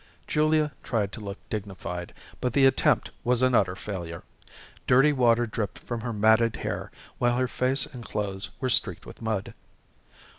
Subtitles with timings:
[0.25, 4.23] Julia tried to look dignified, but the attempt was an utter failure.
[4.87, 6.89] Dirty water dripped from her matted hair,
[7.19, 9.53] while her face and clothes were streaked with mud.